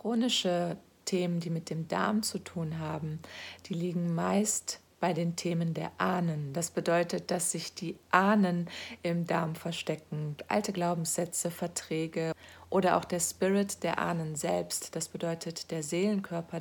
Chronische 0.00 0.76
Themen, 1.06 1.40
die 1.40 1.48
mit 1.48 1.70
dem 1.70 1.88
Darm 1.88 2.22
zu 2.22 2.38
tun 2.38 2.78
haben, 2.78 3.18
die 3.64 3.72
liegen 3.72 4.14
meist 4.14 4.80
bei 5.00 5.14
den 5.14 5.36
Themen 5.36 5.72
der 5.72 5.90
Ahnen. 5.96 6.52
Das 6.52 6.70
bedeutet, 6.70 7.30
dass 7.30 7.52
sich 7.52 7.74
die 7.74 7.96
Ahnen 8.10 8.68
im 9.02 9.26
Darm 9.26 9.54
verstecken, 9.54 10.36
alte 10.48 10.72
Glaubenssätze, 10.72 11.50
Verträge 11.50 12.32
oder 12.68 12.98
auch 12.98 13.06
der 13.06 13.20
Spirit 13.20 13.82
der 13.82 13.98
Ahnen 13.98 14.36
selbst. 14.36 14.94
Das 14.94 15.08
bedeutet 15.08 15.70
der 15.70 15.82
Seelenkörper 15.82 16.60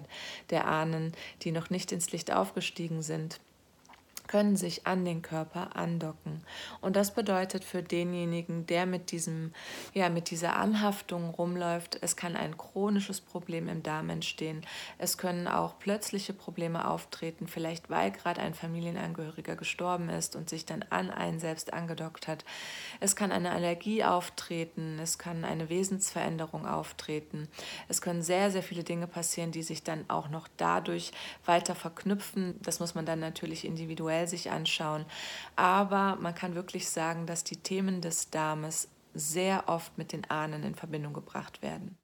der 0.50 0.66
Ahnen, 0.66 1.12
die 1.42 1.52
noch 1.52 1.70
nicht 1.70 1.92
ins 1.92 2.14
Licht 2.14 2.32
aufgestiegen 2.32 3.02
sind 3.02 3.42
können 4.36 4.58
sich 4.58 4.86
an 4.86 5.06
den 5.06 5.22
Körper 5.22 5.78
andocken. 5.78 6.42
Und 6.82 6.98
das 6.98 7.14
bedeutet 7.14 7.64
für 7.64 7.82
denjenigen, 7.82 8.66
der 8.66 8.86
mit 8.86 9.12
diesem, 9.12 9.54
ja, 9.94 10.10
mit 10.10 10.30
dieser 10.30 10.58
Anhaftung 10.58 11.30
rumläuft, 11.30 12.00
es 12.02 12.18
kann 12.18 12.36
ein 12.36 12.58
chronisches 12.58 13.22
Problem 13.22 13.70
im 13.70 13.82
Darm 13.82 14.10
entstehen. 14.10 14.66
Es 14.98 15.18
können 15.18 15.48
auch 15.48 15.80
plötzliche 15.80 16.34
Probleme 16.34 16.86
auftreten, 16.86 17.48
vielleicht 17.48 17.90
weil 17.90 18.12
gerade 18.12 18.42
ein 18.42 18.54
Familienangehöriger 18.54 19.56
gestorben 19.56 20.10
ist 20.10 20.36
und 20.36 20.50
sich 20.50 20.66
dann 20.66 20.84
an 20.90 21.12
einen 21.12 21.40
selbst 21.40 21.72
angedockt 21.72 22.28
hat. 22.28 22.44
Es 23.00 23.16
kann 23.16 23.32
eine 23.32 23.52
Allergie 23.52 24.04
auftreten, 24.04 25.00
es 25.02 25.18
kann 25.18 25.46
eine 25.46 25.70
Wesensveränderung 25.70 26.68
auftreten. 26.68 27.48
Es 27.88 28.02
können 28.02 28.22
sehr, 28.22 28.52
sehr 28.52 28.64
viele 28.64 28.84
Dinge 28.84 29.08
passieren, 29.08 29.54
die 29.54 29.64
sich 29.64 29.84
dann 29.84 30.04
auch 30.10 30.28
noch 30.28 30.50
dadurch 30.58 31.14
weiter 31.46 31.74
verknüpfen. 31.74 32.60
Das 32.62 32.82
muss 32.82 32.96
man 32.96 33.06
dann 33.06 33.22
natürlich 33.22 33.64
individuell 33.64 34.25
individuell 34.26 34.28
sich 34.28 34.52
anschauen. 34.52 35.06
Aber 35.56 36.18
man 36.18 36.36
kann 36.36 36.56
wirklich 36.56 36.90
sagen, 36.90 37.26
dass 37.26 37.44
die 37.44 37.58
Themen 37.58 38.02
des 38.02 38.30
Darmes 38.30 38.88
sehr 39.14 39.64
oft 39.68 39.98
mit 39.98 40.12
den 40.12 40.30
Ahnen 40.30 40.64
in 40.64 40.76
Verbindung 40.76 41.14
gebracht 41.14 41.62
werden. 41.62 41.98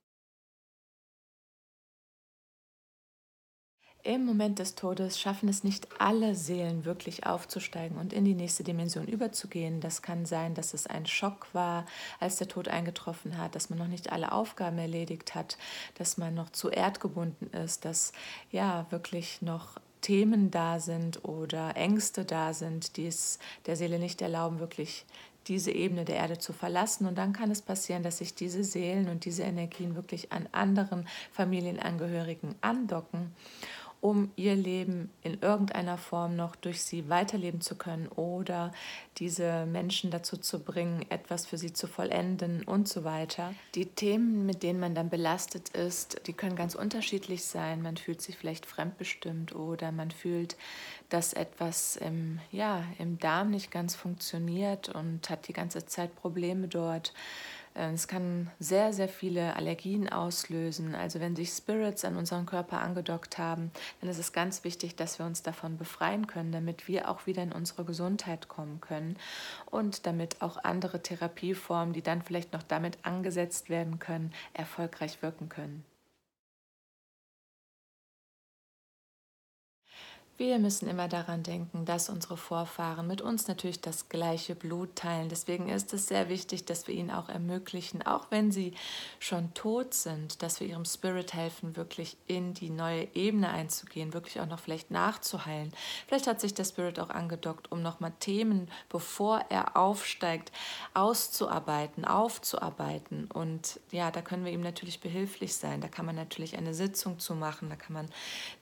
Im 4.04 4.24
Moment 4.24 4.58
des 4.58 4.74
Todes 4.74 5.20
schaffen 5.20 5.48
es 5.48 5.62
nicht 5.62 5.86
alle 6.00 6.34
Seelen 6.34 6.84
wirklich 6.84 7.24
aufzusteigen 7.24 7.98
und 7.98 8.12
in 8.12 8.24
die 8.24 8.34
nächste 8.34 8.64
Dimension 8.64 9.06
überzugehen. 9.06 9.80
Das 9.80 10.02
kann 10.02 10.26
sein, 10.26 10.54
dass 10.54 10.74
es 10.74 10.88
ein 10.88 11.06
Schock 11.06 11.46
war, 11.52 11.86
als 12.18 12.34
der 12.34 12.48
Tod 12.48 12.66
eingetroffen 12.66 13.38
hat, 13.38 13.54
dass 13.54 13.70
man 13.70 13.78
noch 13.78 13.86
nicht 13.86 14.10
alle 14.10 14.32
Aufgaben 14.32 14.78
erledigt 14.78 15.36
hat, 15.36 15.56
dass 15.98 16.18
man 16.18 16.34
noch 16.34 16.50
zu 16.50 16.68
erdgebunden 16.68 17.52
ist, 17.52 17.84
dass 17.84 18.12
ja 18.50 18.86
wirklich 18.90 19.40
noch 19.40 19.78
Themen 20.02 20.50
da 20.50 20.78
sind 20.78 21.24
oder 21.24 21.76
Ängste 21.76 22.26
da 22.26 22.52
sind, 22.52 22.96
die 22.98 23.06
es 23.06 23.38
der 23.66 23.76
Seele 23.76 23.98
nicht 23.98 24.20
erlauben, 24.20 24.58
wirklich 24.58 25.06
diese 25.48 25.72
Ebene 25.72 26.04
der 26.04 26.16
Erde 26.16 26.38
zu 26.38 26.52
verlassen. 26.52 27.06
Und 27.06 27.16
dann 27.16 27.32
kann 27.32 27.50
es 27.50 27.62
passieren, 27.62 28.02
dass 28.02 28.18
sich 28.18 28.34
diese 28.34 28.64
Seelen 28.64 29.08
und 29.08 29.24
diese 29.24 29.42
Energien 29.42 29.96
wirklich 29.96 30.30
an 30.30 30.48
anderen 30.52 31.08
Familienangehörigen 31.32 32.54
andocken 32.60 33.32
um 34.02 34.32
ihr 34.34 34.56
Leben 34.56 35.10
in 35.22 35.40
irgendeiner 35.40 35.96
Form 35.96 36.34
noch 36.34 36.56
durch 36.56 36.82
sie 36.82 37.08
weiterleben 37.08 37.60
zu 37.60 37.76
können 37.76 38.08
oder 38.08 38.72
diese 39.18 39.64
Menschen 39.64 40.10
dazu 40.10 40.36
zu 40.36 40.58
bringen, 40.58 41.06
etwas 41.08 41.46
für 41.46 41.56
sie 41.56 41.72
zu 41.72 41.86
vollenden 41.86 42.64
und 42.64 42.88
so 42.88 43.04
weiter. 43.04 43.54
Die 43.76 43.86
Themen, 43.86 44.44
mit 44.44 44.64
denen 44.64 44.80
man 44.80 44.96
dann 44.96 45.08
belastet 45.08 45.68
ist, 45.68 46.20
die 46.26 46.32
können 46.32 46.56
ganz 46.56 46.74
unterschiedlich 46.74 47.44
sein. 47.44 47.80
Man 47.80 47.96
fühlt 47.96 48.20
sich 48.20 48.36
vielleicht 48.36 48.66
fremdbestimmt 48.66 49.54
oder 49.54 49.92
man 49.92 50.10
fühlt, 50.10 50.56
dass 51.08 51.32
etwas 51.32 51.94
im, 51.94 52.40
ja, 52.50 52.82
im 52.98 53.20
Darm 53.20 53.50
nicht 53.50 53.70
ganz 53.70 53.94
funktioniert 53.94 54.88
und 54.88 55.30
hat 55.30 55.46
die 55.46 55.52
ganze 55.52 55.86
Zeit 55.86 56.16
Probleme 56.16 56.66
dort. 56.66 57.14
Äh, 57.74 57.92
es 57.92 58.08
kann 58.08 58.50
sehr, 58.58 58.92
sehr 58.92 59.08
viele 59.08 59.56
Allergien 59.56 60.08
auslösen. 60.08 60.94
Also 60.94 61.20
wenn 61.20 61.36
sich 61.36 61.50
Spirits 61.50 62.04
an 62.04 62.16
unseren 62.16 62.46
Körper 62.46 62.80
angedockt 62.80 63.38
haben, 63.38 63.70
dann 64.00 64.10
ist 64.10 64.18
es 64.18 64.32
ganz 64.32 64.64
wichtig, 64.64 64.96
dass 64.96 65.18
wir 65.18 65.26
uns 65.26 65.42
davon 65.42 65.76
befreien 65.76 66.26
können, 66.26 66.52
damit 66.52 66.88
wir 66.88 67.08
auch 67.08 67.26
wieder 67.26 67.42
in 67.42 67.52
unsere 67.52 67.84
Gesundheit 67.84 68.48
kommen 68.48 68.80
können 68.80 69.16
und 69.66 70.06
damit 70.06 70.42
auch 70.42 70.62
andere 70.62 71.02
Therapieformen, 71.02 71.92
die 71.92 72.02
dann 72.02 72.22
vielleicht 72.22 72.52
noch 72.52 72.62
damit 72.62 72.98
angesetzt 73.02 73.70
werden 73.70 73.98
können, 73.98 74.32
erfolgreich 74.54 75.22
wirken 75.22 75.48
können. 75.48 75.84
Wir 80.38 80.58
müssen 80.58 80.88
immer 80.88 81.08
daran 81.08 81.42
denken, 81.42 81.84
dass 81.84 82.08
unsere 82.08 82.38
Vorfahren 82.38 83.06
mit 83.06 83.20
uns 83.20 83.48
natürlich 83.48 83.82
das 83.82 84.08
gleiche 84.08 84.54
Blut 84.54 84.96
teilen. 84.96 85.28
Deswegen 85.28 85.68
ist 85.68 85.92
es 85.92 86.06
sehr 86.06 86.30
wichtig, 86.30 86.64
dass 86.64 86.88
wir 86.88 86.94
ihnen 86.94 87.10
auch 87.10 87.28
ermöglichen, 87.28 88.00
auch 88.00 88.30
wenn 88.30 88.50
sie 88.50 88.72
schon 89.18 89.52
tot 89.52 89.92
sind, 89.92 90.42
dass 90.42 90.58
wir 90.58 90.66
ihrem 90.66 90.86
Spirit 90.86 91.34
helfen, 91.34 91.76
wirklich 91.76 92.16
in 92.26 92.54
die 92.54 92.70
neue 92.70 93.08
Ebene 93.14 93.50
einzugehen, 93.50 94.14
wirklich 94.14 94.40
auch 94.40 94.46
noch 94.46 94.58
vielleicht 94.58 94.90
nachzuheilen. 94.90 95.70
Vielleicht 96.08 96.26
hat 96.26 96.40
sich 96.40 96.54
der 96.54 96.64
Spirit 96.64 96.98
auch 96.98 97.10
angedockt, 97.10 97.70
um 97.70 97.82
nochmal 97.82 98.12
Themen, 98.18 98.70
bevor 98.88 99.44
er 99.50 99.76
aufsteigt, 99.76 100.50
auszuarbeiten, 100.94 102.06
aufzuarbeiten. 102.06 103.26
Und 103.26 103.80
ja, 103.90 104.10
da 104.10 104.22
können 104.22 104.46
wir 104.46 104.52
ihm 104.52 104.62
natürlich 104.62 105.00
behilflich 105.00 105.54
sein. 105.54 105.82
Da 105.82 105.88
kann 105.88 106.06
man 106.06 106.16
natürlich 106.16 106.56
eine 106.56 106.72
Sitzung 106.72 107.18
zu 107.18 107.34
machen, 107.34 107.68
da 107.68 107.76
kann 107.76 107.92
man 107.92 108.08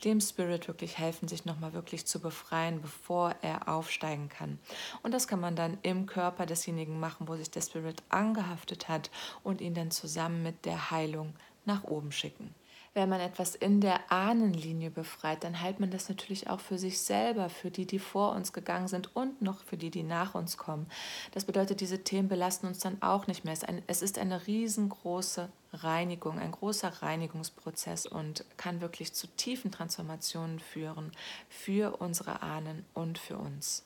dem 0.03 0.21
Spirit 0.21 0.67
wirklich 0.67 0.99
helfen, 0.99 1.29
sich 1.29 1.45
nochmal 1.45 1.60
wirklich 1.73 2.07
zu 2.07 2.21
befreien, 2.21 2.81
bevor 2.81 3.35
er 3.43 3.69
aufsteigen 3.69 4.29
kann. 4.29 4.59
Und 5.03 5.13
das 5.13 5.29
kann 5.29 5.41
man 5.41 5.57
dann 5.57 5.79
im 5.83 6.07
Körper 6.07 6.47
desjenigen 6.47 6.99
machen, 6.99 7.29
wo 7.29 7.37
sich 7.37 7.51
der 7.51 7.63
Spirit 7.63 8.03
angehaftet 8.09 8.89
hat 8.89 9.11
und 9.43 9.61
ihn 9.61 9.75
dann 9.75 9.91
zusammen 9.91 10.43
mit 10.43 10.65
der 10.65 10.91
Heilung 10.91 11.35
nach 11.65 11.85
oben 11.85 12.13
schicken. 12.13 12.55
Wenn 12.93 13.09
man 13.09 13.21
etwas 13.21 13.55
in 13.55 13.81
der 13.81 14.11
Ahnenlinie 14.11 14.91
befreit, 14.91 15.45
dann 15.45 15.61
heilt 15.61 15.79
man 15.79 15.93
das 15.93 16.09
natürlich 16.09 16.51
auch 16.51 16.59
für 16.59 16.77
sich 16.77 17.01
selber, 17.01 17.49
für 17.49 17.71
die, 17.71 17.87
die 17.87 18.01
vor 18.01 18.33
uns 18.33 18.53
gegangen 18.53 18.89
sind 18.89 19.15
und 19.15 19.41
noch 19.41 19.63
für 19.63 19.77
die, 19.77 19.91
die 19.91 20.03
nach 20.03 20.35
uns 20.35 20.57
kommen. 20.57 20.89
Das 21.31 21.45
bedeutet, 21.45 21.81
diese 21.81 22.03
Themen 22.03 22.29
belasten 22.29 22.67
uns 22.67 22.81
dann 22.81 23.01
auch 23.01 23.29
nicht 23.29 23.45
mehr. 23.45 23.55
Es 23.87 24.03
ist 24.03 24.19
eine 24.19 24.45
riesengroße 24.49 25.49
Reinigung, 25.73 26.39
ein 26.39 26.53
großer 26.53 27.03
Reinigungsprozess 27.03 28.07
und 28.07 28.45
kann 28.57 28.81
wirklich 28.81 29.13
zu 29.13 29.27
tiefen 29.29 29.71
Transformationen 29.71 30.59
führen 30.59 31.13
für 31.49 32.01
unsere 32.01 32.43
Ahnen 32.43 32.85
und 32.95 33.19
für 33.19 33.39
uns. 33.39 33.85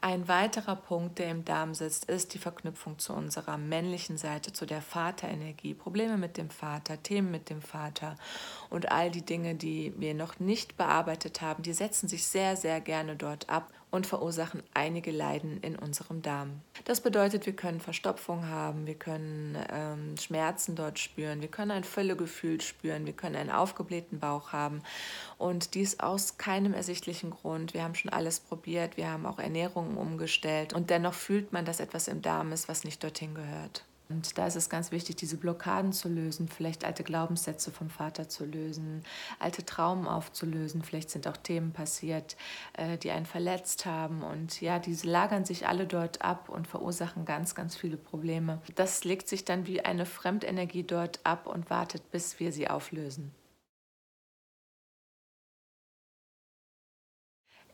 Ein 0.00 0.28
weiterer 0.28 0.76
Punkt, 0.76 1.18
der 1.18 1.30
im 1.30 1.44
Darm 1.44 1.74
sitzt, 1.74 2.04
ist 2.06 2.34
die 2.34 2.38
Verknüpfung 2.38 2.98
zu 2.98 3.12
unserer 3.12 3.58
männlichen 3.58 4.16
Seite, 4.16 4.52
zu 4.52 4.64
der 4.64 4.82
Vaterenergie. 4.82 5.74
Probleme 5.74 6.16
mit 6.16 6.36
dem 6.36 6.50
Vater, 6.50 7.02
Themen 7.02 7.30
mit 7.30 7.50
dem 7.50 7.62
Vater 7.62 8.16
und 8.70 8.90
all 8.90 9.10
die 9.10 9.24
Dinge, 9.24 9.54
die 9.54 9.92
wir 9.96 10.14
noch 10.14 10.38
nicht 10.38 10.76
bearbeitet 10.76 11.42
haben, 11.42 11.62
die 11.62 11.72
setzen 11.72 12.08
sich 12.08 12.26
sehr, 12.26 12.56
sehr 12.56 12.80
gerne 12.80 13.16
dort 13.16 13.48
ab 13.48 13.72
und 13.90 14.06
verursachen 14.06 14.62
einige 14.74 15.10
Leiden 15.10 15.60
in 15.62 15.76
unserem 15.76 16.22
Darm. 16.22 16.60
Das 16.84 17.00
bedeutet, 17.00 17.46
wir 17.46 17.54
können 17.54 17.80
Verstopfung 17.80 18.46
haben, 18.46 18.86
wir 18.86 18.94
können 18.94 19.56
ähm, 19.70 20.16
Schmerzen 20.16 20.74
dort 20.74 20.98
spüren, 20.98 21.40
wir 21.40 21.48
können 21.48 21.70
ein 21.70 21.84
Völlegefühl 21.84 22.60
spüren, 22.60 23.06
wir 23.06 23.12
können 23.12 23.36
einen 23.36 23.50
aufgeblähten 23.50 24.18
Bauch 24.18 24.52
haben 24.52 24.82
und 25.38 25.74
dies 25.74 26.00
aus 26.00 26.36
keinem 26.36 26.74
ersichtlichen 26.74 27.30
Grund. 27.30 27.74
Wir 27.74 27.82
haben 27.82 27.94
schon 27.94 28.12
alles 28.12 28.40
probiert, 28.40 28.96
wir 28.96 29.10
haben 29.10 29.26
auch 29.26 29.38
Ernährung 29.38 29.96
umgestellt 29.96 30.72
und 30.72 30.90
dennoch 30.90 31.14
fühlt 31.14 31.52
man, 31.52 31.64
dass 31.64 31.80
etwas 31.80 32.08
im 32.08 32.22
Darm 32.22 32.52
ist, 32.52 32.68
was 32.68 32.84
nicht 32.84 33.02
dorthin 33.02 33.34
gehört. 33.34 33.84
Und 34.10 34.38
da 34.38 34.46
ist 34.46 34.56
es 34.56 34.70
ganz 34.70 34.90
wichtig, 34.90 35.16
diese 35.16 35.36
Blockaden 35.36 35.92
zu 35.92 36.08
lösen, 36.08 36.48
vielleicht 36.48 36.84
alte 36.84 37.04
Glaubenssätze 37.04 37.70
vom 37.70 37.90
Vater 37.90 38.28
zu 38.28 38.46
lösen, 38.46 39.04
alte 39.38 39.66
Traumen 39.66 40.06
aufzulösen. 40.06 40.82
Vielleicht 40.82 41.10
sind 41.10 41.28
auch 41.28 41.36
Themen 41.36 41.72
passiert, 41.72 42.36
äh, 42.72 42.96
die 42.96 43.10
einen 43.10 43.26
verletzt 43.26 43.84
haben. 43.84 44.22
Und 44.22 44.62
ja, 44.62 44.78
diese 44.78 45.06
lagern 45.06 45.44
sich 45.44 45.66
alle 45.68 45.86
dort 45.86 46.22
ab 46.22 46.48
und 46.48 46.66
verursachen 46.66 47.26
ganz, 47.26 47.54
ganz 47.54 47.76
viele 47.76 47.98
Probleme. 47.98 48.62
Das 48.76 49.04
legt 49.04 49.28
sich 49.28 49.44
dann 49.44 49.66
wie 49.66 49.82
eine 49.82 50.06
Fremdenergie 50.06 50.84
dort 50.84 51.20
ab 51.24 51.46
und 51.46 51.68
wartet, 51.68 52.10
bis 52.10 52.40
wir 52.40 52.50
sie 52.50 52.68
auflösen. 52.68 53.34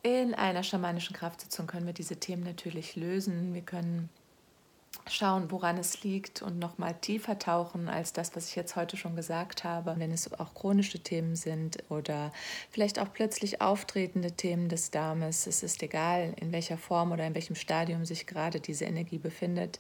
In 0.03 0.35
einer 0.35 0.63
schamanischen 0.65 1.17
Kraftsitzung 1.17 1.67
können 1.67 1.87
wir 1.87 1.95
diese 1.95 2.17
Themen 2.17 2.43
natürlich 2.43 2.95
lösen. 2.97 3.55
Wir 3.55 3.63
können 3.63 4.11
schauen, 5.15 5.51
woran 5.51 5.79
es 5.79 6.03
liegt 6.03 6.43
und 6.43 6.59
noch 6.59 6.79
mal 6.79 6.93
tiefer 6.93 7.39
tauchen 7.39 7.89
als 7.89 8.13
das, 8.13 8.35
was 8.35 8.49
ich 8.49 8.57
jetzt 8.57 8.77
heute 8.77 8.97
schon 8.97 9.17
gesagt 9.17 9.65
habe. 9.65 9.95
Wenn 9.99 10.11
es 10.11 10.33
auch 10.33 10.55
chronische 10.55 11.01
Themen 11.01 11.37
sind 11.37 11.79
oder 11.89 12.33
vielleicht 12.71 12.99
auch 12.99 13.13
plötzlich 13.13 13.61
auftretende 13.61 14.33
Themen 14.33 14.69
des 14.69 14.91
Darmes, 14.91 15.47
es 15.47 15.63
ist 15.63 15.83
egal, 15.83 16.35
in 16.41 16.53
welcher 16.53 16.77
Form 16.77 17.13
oder 17.13 17.27
in 17.27 17.35
welchem 17.35 17.57
Stadium 17.57 18.05
sich 18.05 18.27
gerade 18.27 18.61
diese 18.61 18.85
Energie 18.85 19.19
befindet. 19.19 19.79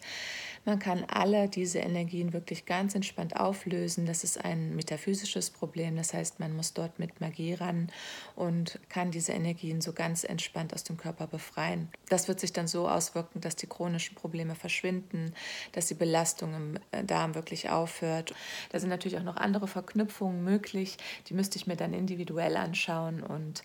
Man 0.64 0.78
kann 0.78 1.04
alle 1.04 1.48
diese 1.48 1.78
Energien 1.78 2.32
wirklich 2.32 2.66
ganz 2.66 2.94
entspannt 2.94 3.36
auflösen. 3.36 4.06
Das 4.06 4.24
ist 4.24 4.42
ein 4.44 4.74
metaphysisches 4.76 5.50
Problem. 5.50 5.96
Das 5.96 6.14
heißt, 6.14 6.40
man 6.40 6.56
muss 6.56 6.72
dort 6.72 6.98
mit 6.98 7.20
Magie 7.20 7.54
ran 7.54 7.90
und 8.34 8.80
kann 8.88 9.10
diese 9.10 9.32
Energien 9.32 9.80
so 9.80 9.92
ganz 9.92 10.24
entspannt 10.24 10.72
aus 10.74 10.84
dem 10.84 10.96
Körper 10.96 11.26
befreien. 11.26 11.88
Das 12.08 12.28
wird 12.28 12.40
sich 12.40 12.52
dann 12.52 12.66
so 12.66 12.88
auswirken, 12.88 13.40
dass 13.40 13.56
die 13.56 13.66
chronischen 13.66 14.14
Probleme 14.14 14.54
verschwinden 14.54 15.34
dass 15.72 15.86
die 15.86 15.94
Belastung 15.94 16.54
im 16.54 16.78
äh, 16.90 17.04
Darm 17.04 17.34
wirklich 17.34 17.70
aufhört. 17.70 18.34
Da 18.70 18.78
sind 18.78 18.88
natürlich 18.88 19.18
auch 19.18 19.24
noch 19.24 19.36
andere 19.36 19.68
Verknüpfungen 19.68 20.42
möglich, 20.44 20.96
die 21.28 21.34
müsste 21.34 21.58
ich 21.58 21.66
mir 21.66 21.76
dann 21.76 21.92
individuell 21.92 22.56
anschauen 22.56 23.22
und 23.22 23.62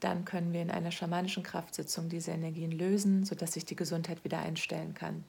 dann 0.00 0.24
können 0.24 0.52
wir 0.52 0.60
in 0.60 0.70
einer 0.70 0.90
schamanischen 0.90 1.42
Kraftsitzung 1.42 2.08
diese 2.08 2.32
Energien 2.32 2.72
lösen, 2.72 3.24
sodass 3.24 3.52
sich 3.52 3.64
die 3.64 3.76
Gesundheit 3.76 4.22
wieder 4.24 4.40
einstellen 4.40 4.92
kann. 4.92 5.24